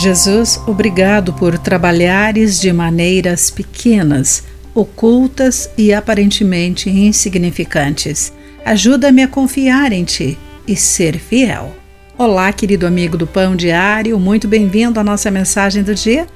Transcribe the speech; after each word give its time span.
Jesus, 0.00 0.58
obrigado 0.66 1.30
por 1.34 1.58
trabalhares 1.58 2.58
de 2.58 2.72
maneiras 2.72 3.50
pequenas, 3.50 4.42
ocultas 4.74 5.68
e 5.76 5.92
aparentemente 5.92 6.88
insignificantes. 6.88 8.32
Ajuda-me 8.64 9.22
a 9.22 9.28
confiar 9.28 9.92
em 9.92 10.02
Ti 10.04 10.38
e 10.66 10.74
ser 10.74 11.18
fiel. 11.18 11.76
Olá, 12.16 12.50
querido 12.50 12.86
amigo 12.86 13.18
do 13.18 13.26
Pão 13.26 13.54
Diário, 13.54 14.18
muito 14.18 14.48
bem-vindo 14.48 14.98
à 14.98 15.04
nossa 15.04 15.30
mensagem 15.30 15.82
do 15.82 15.94
dia. 15.94 16.26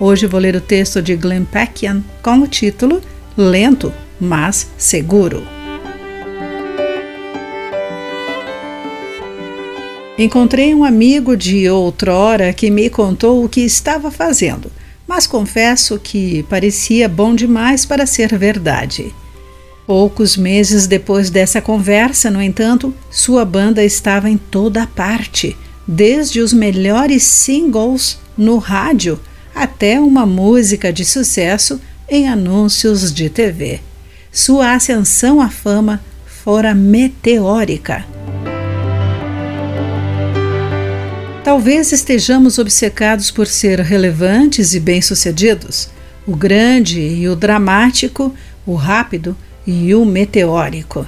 Hoje 0.00 0.26
vou 0.26 0.40
ler 0.40 0.56
o 0.56 0.60
texto 0.60 1.02
de 1.02 1.14
Glenn 1.14 1.44
Peckian 1.44 2.02
com 2.22 2.38
o 2.38 2.48
título 2.48 3.02
Lento, 3.36 3.92
mas 4.18 4.70
Seguro. 4.78 5.59
Encontrei 10.20 10.74
um 10.74 10.84
amigo 10.84 11.34
de 11.34 11.66
outrora 11.70 12.52
que 12.52 12.70
me 12.70 12.90
contou 12.90 13.42
o 13.42 13.48
que 13.48 13.62
estava 13.62 14.10
fazendo, 14.10 14.70
mas 15.08 15.26
confesso 15.26 15.98
que 15.98 16.42
parecia 16.42 17.08
bom 17.08 17.34
demais 17.34 17.86
para 17.86 18.04
ser 18.04 18.36
verdade. 18.36 19.14
Poucos 19.86 20.36
meses 20.36 20.86
depois 20.86 21.30
dessa 21.30 21.62
conversa, 21.62 22.30
no 22.30 22.42
entanto, 22.42 22.94
sua 23.10 23.46
banda 23.46 23.82
estava 23.82 24.28
em 24.28 24.36
toda 24.36 24.86
parte, 24.86 25.56
desde 25.86 26.40
os 26.40 26.52
melhores 26.52 27.22
singles 27.22 28.18
no 28.36 28.58
rádio 28.58 29.18
até 29.54 29.98
uma 29.98 30.26
música 30.26 30.92
de 30.92 31.02
sucesso 31.02 31.80
em 32.06 32.28
anúncios 32.28 33.10
de 33.10 33.30
TV. 33.30 33.80
Sua 34.30 34.74
ascensão 34.74 35.40
à 35.40 35.48
fama 35.48 35.98
fora 36.26 36.74
meteórica. 36.74 38.19
Talvez 41.42 41.90
estejamos 41.90 42.58
obcecados 42.58 43.30
por 43.30 43.46
ser 43.46 43.80
relevantes 43.80 44.74
e 44.74 44.80
bem-sucedidos. 44.80 45.88
O 46.26 46.36
grande 46.36 47.00
e 47.00 47.26
o 47.28 47.34
dramático, 47.34 48.34
o 48.66 48.74
rápido 48.74 49.34
e 49.66 49.94
o 49.94 50.04
meteórico. 50.04 51.06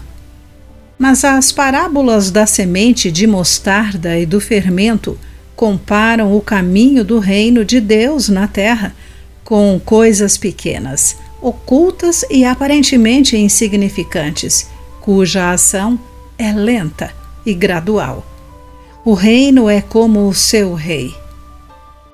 Mas 0.99 1.23
as 1.23 1.53
parábolas 1.53 2.31
da 2.31 2.47
semente 2.47 3.13
de 3.13 3.27
mostarda 3.27 4.19
e 4.19 4.25
do 4.25 4.41
fermento 4.41 5.19
comparam 5.55 6.35
o 6.35 6.41
caminho 6.41 7.05
do 7.05 7.19
reino 7.19 7.63
de 7.63 7.79
Deus 7.79 8.31
na 8.31 8.49
terra 8.49 8.95
com 9.45 9.79
coisas 9.85 10.39
pequenas, 10.39 11.15
ocultas 11.43 12.25
e 12.31 12.43
aparentemente 12.45 13.37
insignificantes, 13.37 14.67
cuja 15.03 15.53
ação 15.53 16.01
é 16.39 16.53
lenta 16.53 17.13
e 17.45 17.53
gradual. 17.53 18.32
O 19.05 19.15
reino 19.15 19.69
é 19.69 19.81
como 19.81 20.29
o 20.29 20.33
seu 20.33 20.75
rei. 20.75 21.13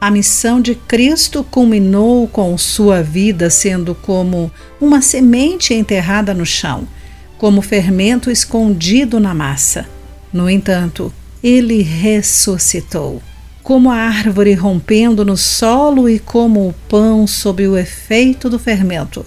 A 0.00 0.10
missão 0.10 0.58
de 0.58 0.74
Cristo 0.74 1.44
culminou 1.44 2.26
com 2.26 2.56
sua 2.56 3.02
vida 3.02 3.50
sendo 3.50 3.94
como 3.94 4.50
uma 4.80 5.02
semente 5.02 5.74
enterrada 5.74 6.32
no 6.32 6.46
chão, 6.46 6.88
como 7.36 7.60
fermento 7.60 8.30
escondido 8.30 9.20
na 9.20 9.34
massa. 9.34 9.86
No 10.32 10.48
entanto, 10.48 11.12
ele 11.42 11.82
ressuscitou. 11.82 13.22
Como 13.62 13.90
a 13.90 13.96
árvore 13.96 14.54
rompendo 14.54 15.26
no 15.26 15.36
solo 15.36 16.08
e 16.08 16.18
como 16.18 16.70
o 16.70 16.74
pão 16.88 17.26
sob 17.26 17.68
o 17.68 17.76
efeito 17.76 18.48
do 18.48 18.58
fermento, 18.58 19.26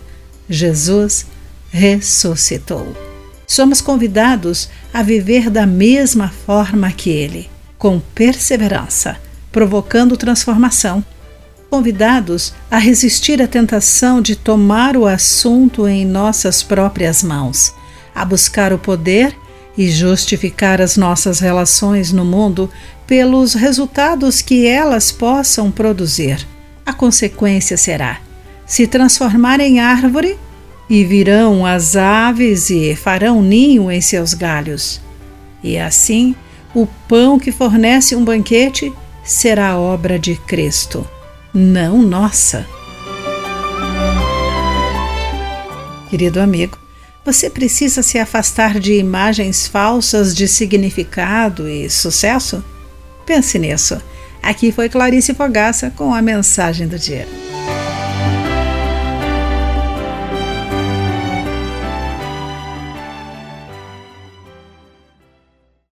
Jesus 0.49 1.27
ressuscitou 1.69 3.11
somos 3.51 3.81
convidados 3.81 4.69
a 4.93 5.03
viver 5.03 5.49
da 5.49 5.65
mesma 5.65 6.29
forma 6.29 6.89
que 6.89 7.09
ele, 7.09 7.50
com 7.81 7.99
perseverança, 7.99 9.17
provocando 9.51 10.15
transformação. 10.15 11.03
Convidados 11.67 12.53
a 12.69 12.77
resistir 12.77 13.41
à 13.41 13.47
tentação 13.47 14.21
de 14.21 14.35
tomar 14.35 14.95
o 14.95 15.07
assunto 15.07 15.87
em 15.87 16.05
nossas 16.05 16.61
próprias 16.61 17.23
mãos, 17.23 17.73
a 18.13 18.23
buscar 18.23 18.71
o 18.71 18.77
poder 18.77 19.35
e 19.75 19.89
justificar 19.89 20.79
as 20.79 20.95
nossas 20.95 21.39
relações 21.39 22.11
no 22.11 22.23
mundo 22.23 22.69
pelos 23.07 23.55
resultados 23.55 24.43
que 24.43 24.67
elas 24.67 25.11
possam 25.11 25.71
produzir. 25.71 26.47
A 26.85 26.93
consequência 26.93 27.77
será 27.77 28.19
se 28.63 28.85
transformar 28.85 29.59
em 29.59 29.79
árvore 29.79 30.37
e 30.87 31.03
virão 31.03 31.65
as 31.65 31.95
aves 31.95 32.69
e 32.69 32.95
farão 32.95 33.41
ninho 33.41 33.89
em 33.89 34.01
seus 34.01 34.35
galhos. 34.35 35.01
E 35.63 35.79
assim, 35.79 36.35
o 36.73 36.87
pão 37.07 37.37
que 37.37 37.51
fornece 37.51 38.15
um 38.15 38.23
banquete 38.23 38.93
será 39.23 39.77
obra 39.77 40.17
de 40.17 40.35
Cristo, 40.35 41.07
não 41.53 42.01
nossa. 42.01 42.65
Querido 46.09 46.39
amigo, 46.39 46.77
você 47.23 47.49
precisa 47.49 48.01
se 48.01 48.17
afastar 48.17 48.79
de 48.79 48.93
imagens 48.93 49.67
falsas 49.67 50.35
de 50.35 50.47
significado 50.47 51.69
e 51.69 51.89
sucesso? 51.89 52.63
Pense 53.25 53.59
nisso. 53.59 54.01
Aqui 54.41 54.71
foi 54.71 54.89
Clarice 54.89 55.33
Fogaça 55.33 55.91
com 55.95 56.13
a 56.13 56.21
mensagem 56.21 56.87
do 56.87 56.97
dia. 56.97 57.27